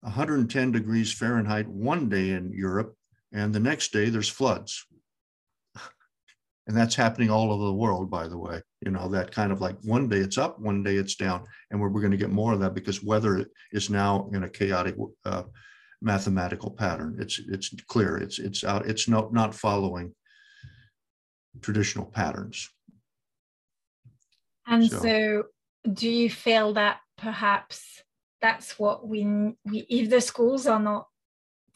[0.00, 2.94] 110 degrees Fahrenheit one day in Europe
[3.32, 4.86] and the next day there's floods?
[6.66, 9.60] and that's happening all over the world by the way you know that kind of
[9.60, 12.30] like one day it's up one day it's down and we're, we're going to get
[12.30, 15.42] more of that because weather is now in a chaotic uh,
[16.00, 20.12] mathematical pattern it's it's clear it's it's out it's not not following
[21.60, 22.70] traditional patterns
[24.66, 25.42] and so, so
[25.92, 28.02] do you feel that perhaps
[28.40, 29.24] that's what we,
[29.64, 31.06] we if the schools are not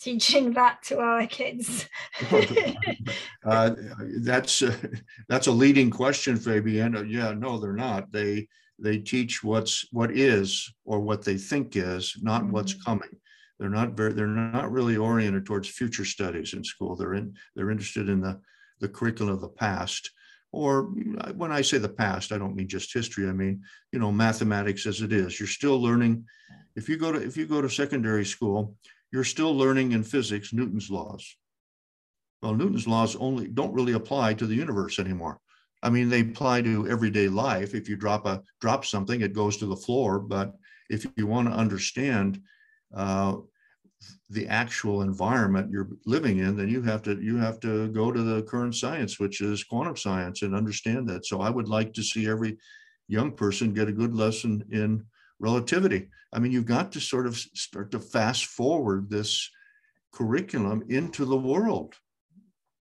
[0.00, 1.88] teaching that to our kids?
[3.44, 3.70] uh,
[4.20, 4.76] that's uh,
[5.28, 6.96] that's a leading question, Fabienne.
[6.96, 8.12] Uh, yeah, no, they're not.
[8.12, 12.52] They they teach what's what is or what they think is, not mm-hmm.
[12.52, 13.10] what's coming.
[13.58, 14.12] They're not very.
[14.12, 16.94] They're not really oriented towards future studies in school.
[16.94, 17.34] They're in.
[17.54, 18.40] They're interested in the
[18.80, 20.10] the curriculum of the past.
[20.52, 20.84] Or
[21.34, 23.28] when I say the past, I don't mean just history.
[23.28, 23.62] I mean,
[23.92, 25.38] you know, mathematics as it is.
[25.38, 26.24] You're still learning.
[26.76, 28.74] If you go to if you go to secondary school,
[29.12, 31.36] you're still learning in physics Newton's laws.
[32.42, 35.40] Well, Newton's laws only don't really apply to the universe anymore.
[35.82, 37.74] I mean, they apply to everyday life.
[37.74, 40.18] If you drop a drop something, it goes to the floor.
[40.18, 40.54] But
[40.88, 42.40] if you want to understand
[42.94, 43.36] uh,
[44.30, 48.22] the actual environment you're living in, then you have to you have to go to
[48.22, 51.26] the current science, which is quantum science, and understand that.
[51.26, 52.58] So I would like to see every
[53.08, 55.04] young person get a good lesson in
[55.38, 56.08] relativity.
[56.32, 59.48] I mean, you've got to sort of start to fast forward this
[60.12, 61.94] curriculum into the world.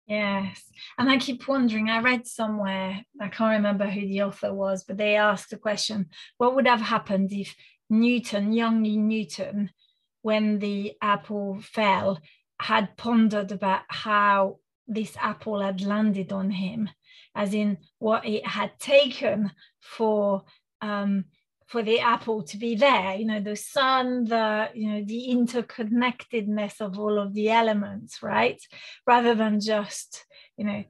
[0.07, 0.61] Yes.
[0.99, 4.97] And I keep wondering, I read somewhere, I can't remember who the author was, but
[4.97, 7.55] they asked the question what would have happened if
[7.89, 9.71] Newton, young Newton,
[10.23, 12.19] when the apple fell,
[12.61, 16.91] had pondered about how this apple had landed on him,
[17.35, 20.43] as in what it had taken for
[20.83, 21.25] um,
[21.67, 26.81] for the apple to be there you know the sun the you know the interconnectedness
[26.81, 28.61] of all of the elements right?
[29.07, 30.83] Rather than just you know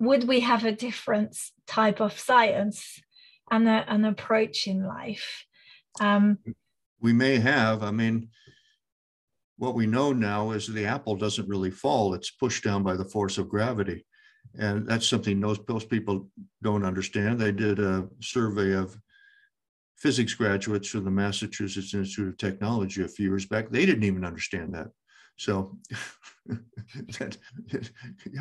[0.00, 3.00] would we have a different type of science
[3.50, 5.44] and a, an approach in life?
[6.00, 6.38] Um,
[7.00, 8.28] we may have i mean
[9.56, 13.04] what we know now is the apple doesn't really fall it's pushed down by the
[13.04, 14.04] force of gravity
[14.58, 16.28] and that's something most, most people
[16.62, 18.96] don't understand they did a survey of
[20.00, 23.70] physics graduates from the Massachusetts Institute of Technology a few years back.
[23.70, 24.88] They didn't even understand that.
[25.36, 25.78] So
[27.18, 27.36] that,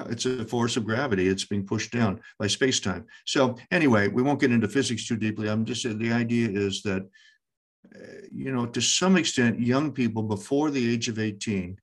[0.09, 1.27] it's a force of gravity.
[1.27, 3.05] It's being pushed down by space-time.
[3.25, 5.49] So anyway, we won't get into physics too deeply.
[5.49, 7.07] I'm just the idea is that
[8.31, 11.77] you know to some extent, young people before the age of 18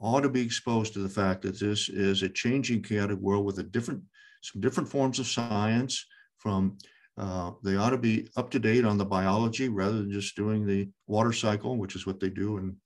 [0.00, 3.58] ought to be exposed to the fact that this is a changing, chaotic world with
[3.58, 4.02] a different
[4.42, 6.06] some different forms of science
[6.38, 6.76] from
[7.16, 10.66] uh, they ought to be up to date on the biology rather than just doing
[10.66, 12.76] the water cycle, which is what they do in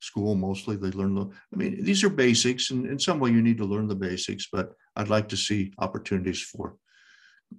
[0.00, 0.76] school mostly.
[0.76, 3.66] They learn the, I mean, these are basics, and in some way you need to
[3.66, 6.76] learn the basics, but I'd like to see opportunities for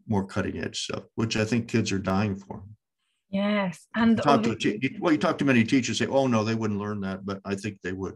[0.07, 2.63] more cutting edge stuff, which I think kids are dying for.
[3.29, 3.87] Yes.
[3.95, 7.01] And talk to, well, you talk to many teachers say, oh, no, they wouldn't learn
[7.01, 8.15] that, but I think they would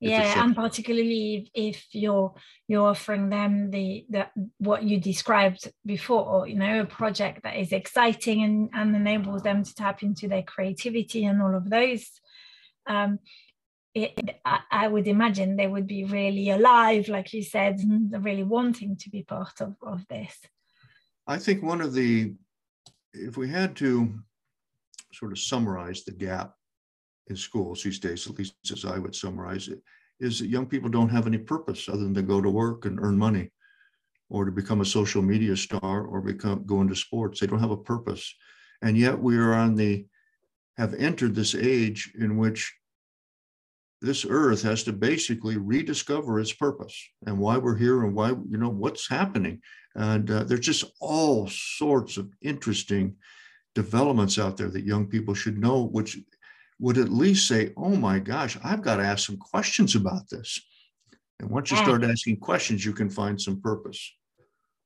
[0.00, 2.34] yeah and particularly if, if you're
[2.68, 4.26] you're offering them the, the
[4.58, 9.64] what you described before you know a project that is exciting and, and enables them
[9.64, 12.08] to tap into their creativity and all of those
[12.86, 13.18] um,
[13.94, 18.44] it, I, I would imagine they would be really alive like you said and really
[18.44, 20.38] wanting to be part of, of this
[21.26, 22.34] i think one of the
[23.14, 24.12] if we had to
[25.18, 26.52] sort of summarize the gap
[27.28, 29.80] in schools these days, at least as I would summarize it,
[30.20, 33.00] is that young people don't have any purpose other than to go to work and
[33.00, 33.50] earn money
[34.28, 37.40] or to become a social media star or become go into sports.
[37.40, 38.34] They don't have a purpose.
[38.82, 40.06] And yet we are on the
[40.76, 42.74] have entered this age in which
[44.02, 46.96] this earth has to basically rediscover its purpose
[47.26, 49.60] and why we're here and why you know what's happening
[49.94, 53.16] and uh, there's just all sorts of interesting
[53.76, 56.18] developments out there that young people should know which
[56.78, 60.58] would at least say oh my gosh i've got to ask some questions about this
[61.40, 64.00] and once you start asking questions you can find some purpose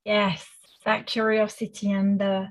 [0.03, 0.45] yes
[0.85, 2.45] that curiosity and uh,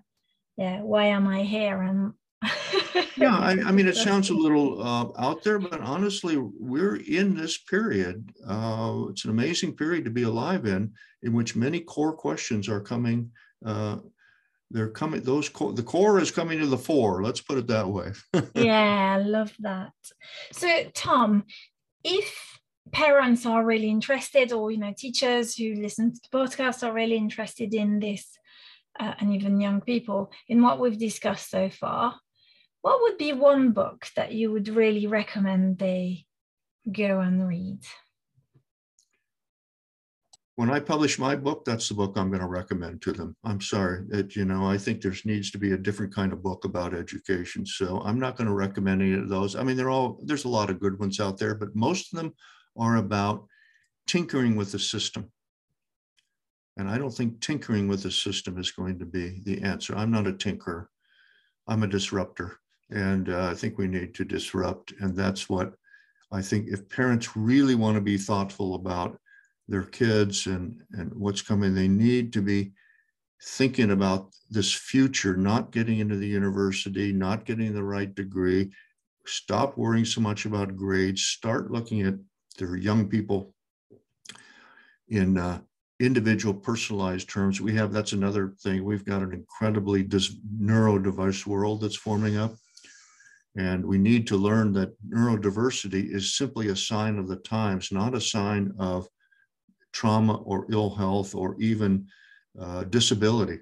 [0.56, 2.14] yeah why am i here and
[3.18, 7.36] yeah, I, I, mean, it sounds a little uh, out there, but honestly, we're in
[7.36, 8.32] this period.
[8.48, 10.90] Uh, it's an amazing period to be alive in,
[11.22, 13.30] in which many core questions are coming.
[13.62, 13.98] Uh,
[14.70, 15.22] they're coming.
[15.22, 17.22] Those core, the core is coming to the fore.
[17.22, 18.12] Let's put it that way.
[18.54, 19.92] yeah, I love that.
[20.52, 21.44] So, Thom,
[22.04, 22.58] if
[22.92, 27.16] parents are really interested, or you know, teachers who listen to the podcast are really
[27.16, 28.38] interested in this,
[28.98, 32.14] uh, and even young people in what we've discussed so far
[32.82, 36.24] what would be one book that you would really recommend they
[36.90, 37.80] go and read?
[40.56, 43.34] When I publish my book, that's the book I'm going to recommend to them.
[43.44, 46.42] I'm sorry that, you know, I think there needs to be a different kind of
[46.42, 47.64] book about education.
[47.64, 49.56] So I'm not going to recommend any of those.
[49.56, 52.18] I mean, they're all, there's a lot of good ones out there, but most of
[52.18, 52.34] them
[52.76, 53.46] are about
[54.06, 55.30] tinkering with the system.
[56.76, 59.94] And I don't think tinkering with the system is going to be the answer.
[59.94, 60.86] I'm not a tinkerer.
[61.68, 62.58] I'm a disruptor.
[62.90, 64.92] And uh, I think we need to disrupt.
[65.00, 65.74] And that's what
[66.32, 69.18] I think if parents really want to be thoughtful about
[69.70, 72.72] their kids and, and what's coming, they need to be
[73.42, 78.70] thinking about this future, not getting into the university, not getting the right degree.
[79.26, 81.22] Stop worrying so much about grades.
[81.22, 82.14] Start looking at
[82.58, 83.54] their young people
[85.08, 85.60] in uh,
[86.00, 87.60] individual personalized terms.
[87.60, 88.84] We have that's another thing.
[88.84, 92.56] We've got an incredibly dis- neurodiverse world that's forming up.
[93.56, 98.14] And we need to learn that neurodiversity is simply a sign of the times, not
[98.14, 99.08] a sign of
[99.92, 102.06] trauma or ill health or even
[102.60, 103.58] uh, disability.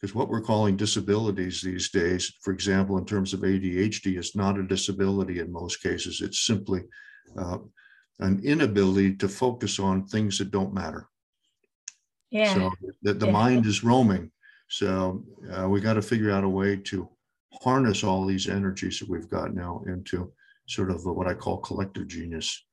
[0.00, 4.58] Because what we're calling disabilities these days, for example, in terms of ADHD, is not
[4.58, 6.20] a disability in most cases.
[6.20, 6.82] It's simply
[7.38, 7.58] uh,
[8.20, 11.08] an inability to focus on things that don't matter.
[12.30, 12.54] Yeah.
[12.54, 12.72] So
[13.02, 13.32] the, the yeah.
[13.32, 14.30] mind is roaming.
[14.68, 17.08] So uh, we got to figure out a way to
[17.62, 20.32] harness all these energies that we've got now into
[20.68, 22.65] sort of what I call collective genius.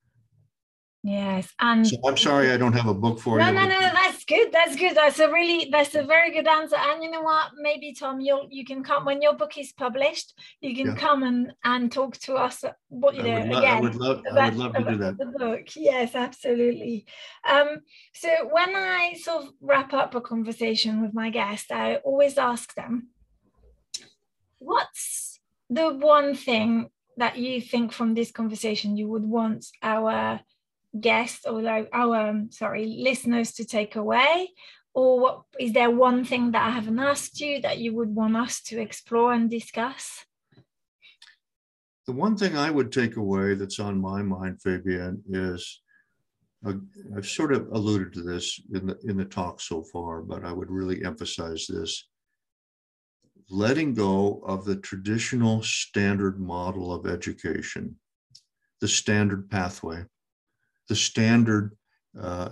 [1.06, 3.52] Yes, and so I'm sorry I don't have a book for no, you.
[3.52, 4.50] No, no, no, that's good.
[4.50, 4.96] That's good.
[4.96, 6.76] That's a really, that's a very good answer.
[6.78, 7.50] And you know what?
[7.60, 10.32] Maybe Thom, you'll you can come when your book is published.
[10.62, 10.94] You can yeah.
[10.94, 12.64] come and and talk to us.
[12.88, 13.76] What you know I lo- again?
[13.76, 15.18] I would love, I would love to do that.
[15.18, 17.04] The book, yes, absolutely.
[17.46, 17.82] Um,
[18.14, 22.74] so when I sort of wrap up a conversation with my guest, I always ask
[22.76, 23.08] them
[24.58, 25.38] what's
[25.68, 26.88] the one thing
[27.18, 30.40] that you think from this conversation you would want our
[31.00, 34.50] guests or our um, sorry listeners to take away
[34.94, 38.36] or what is there one thing that i haven't asked you that you would want
[38.36, 40.24] us to explore and discuss?
[42.06, 45.80] The one thing i would take away that's on my mind Fabienne is
[46.66, 46.74] uh,
[47.16, 50.52] i've sort of alluded to this in the in the talk so far but i
[50.52, 52.06] would really emphasize this.
[53.50, 57.96] Letting go of the traditional standard model of education,
[58.80, 60.06] the standard pathway,
[60.88, 61.76] the standard
[62.20, 62.50] uh,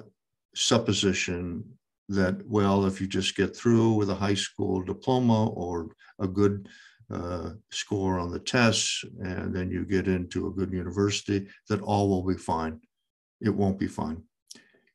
[0.55, 1.65] supposition
[2.09, 5.89] that, well, if you just get through with a high school diploma or
[6.21, 6.69] a good
[7.11, 12.09] uh, score on the tests, and then you get into a good university, that all
[12.09, 12.81] will be fine.
[13.41, 14.23] It won't be fine.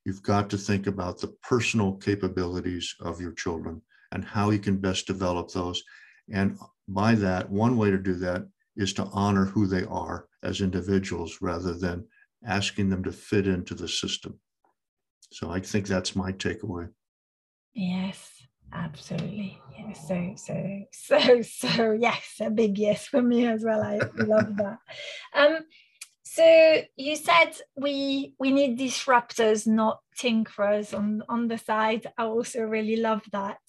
[0.06, 3.82] You've got to think about the personal capabilities of your children
[4.14, 5.84] and how you can best develop those.
[6.32, 6.58] And
[6.88, 11.40] by that, one way to do that is to honor who they are as individuals
[11.42, 12.06] rather than
[12.46, 14.40] asking them to fit into the system.
[15.32, 16.90] So I think that's my takeaway.
[17.74, 18.32] Yes,
[18.74, 19.62] absolutely.
[19.78, 20.08] Yes.
[20.08, 23.84] So, so, so, so, yes, a big yes for me as well.
[23.84, 24.80] I love that.
[25.34, 25.60] Um,
[26.24, 32.12] so you said we we need disruptors, not tinkerers on on the side.
[32.18, 33.60] I also really love that.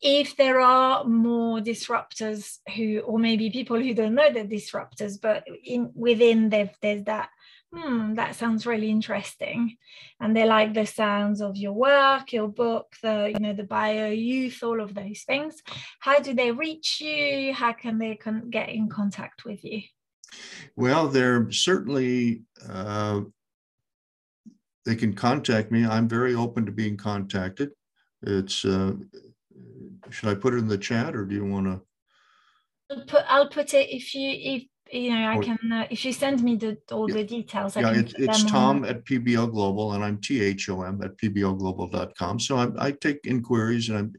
[0.00, 5.44] If there are more disruptors who, or maybe people who don't know they're disruptors, but
[5.64, 7.28] in within there's that
[7.72, 9.76] hmm, that sounds really interesting.
[10.20, 14.10] And they like the sounds of your work, your book, the, you know, the bio
[14.10, 15.62] youth, all of those things.
[16.00, 17.54] How do they reach you?
[17.54, 19.82] How can they con- get in contact with you?
[20.76, 23.22] Well, they're certainly, uh,
[24.84, 25.86] they can contact me.
[25.86, 27.70] I'm very open to being contacted.
[28.22, 28.92] It's, uh,
[30.10, 31.80] should I put it in the chat or do you want to?
[32.90, 34.62] I'll put, I'll put it if you, if,
[34.92, 37.76] you know, I or, can, uh, if you send me the, all yeah, the details.
[37.76, 42.38] yeah, it's, it's Thom at PBL Global and I'm T-H-O-M at pblglobal.com.
[42.38, 44.14] So I, I take inquiries and I'm,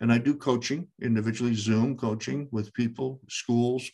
[0.00, 3.88] and I do coaching, individually Zoom coaching with people, schools,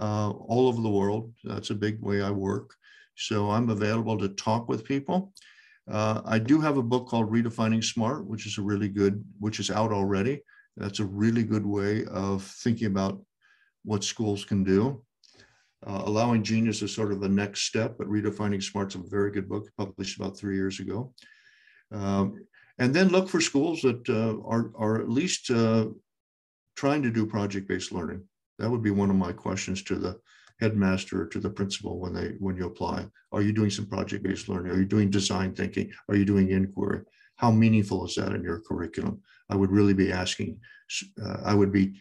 [0.00, 1.32] uh, all over the world.
[1.44, 2.74] That's a big way I work.
[3.14, 5.34] So I'm available to talk with people.
[5.90, 9.60] Uh, I do have a book called Redefining Smart, which is a really good, which
[9.60, 10.42] is out already.
[10.76, 13.22] That's a really good way of thinking about
[13.84, 15.02] what schools can do.
[15.84, 19.30] Uh, Allowing Genius is sort of the next step, but Redefining Smart's is a very
[19.30, 21.12] good book, published about three years ago.
[21.92, 22.46] Um,
[22.78, 25.86] and then look for schools that uh, are, are at least uh,
[26.76, 28.22] trying to do project-based learning.
[28.58, 30.18] That would be one of my questions to the
[30.60, 33.06] headmaster or to the principal when they when you apply.
[33.32, 34.72] Are you doing some project-based learning?
[34.72, 35.90] Are you doing design thinking?
[36.08, 37.02] Are you doing inquiry?
[37.36, 39.20] How meaningful is that in your curriculum?
[39.50, 40.58] I would really be asking.
[41.22, 42.00] Uh, I would be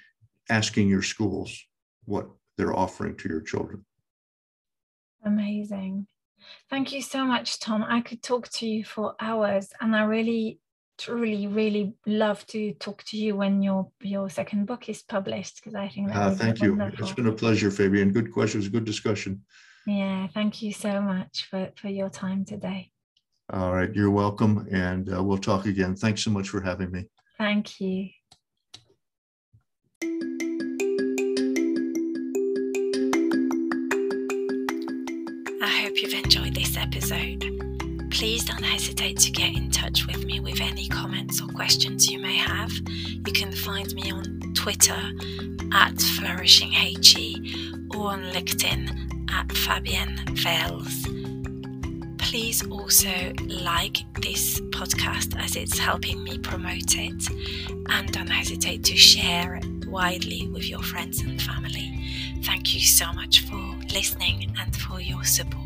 [0.49, 1.57] asking your schools
[2.05, 3.85] what they're offering to your children.
[5.23, 6.07] Amazing.
[6.69, 7.83] Thank you so much, Thom.
[7.83, 10.59] I could talk to you for hours, and I really
[10.97, 15.75] truly really love to talk to you when your your second book is published because
[15.75, 16.75] I think that uh, thank you.
[16.75, 17.05] Wonderful.
[17.05, 18.13] It's been a pleasure, Fabienne.
[18.13, 19.43] Good questions, good discussion.
[19.87, 22.91] Yeah, thank you so much for for your time today.
[23.51, 25.95] All right, you're welcome, and uh, we'll talk again.
[25.95, 27.05] Thanks so much for having me.
[27.37, 28.09] Thank you.
[35.95, 37.39] Hope you've enjoyed this episode.
[38.11, 42.19] Please don't hesitate to get in touch with me with any comments or questions you
[42.19, 42.69] may have.
[42.97, 44.99] You can find me on Twitter
[45.71, 51.07] at FlourishingHE or on LinkedIn at Fabienne Vailes.
[52.17, 57.23] Please also like this podcast as it's helping me promote it,
[57.87, 61.93] and don't hesitate to share it widely with your friends and family.
[62.43, 65.64] Thank you so much for listening and for your support.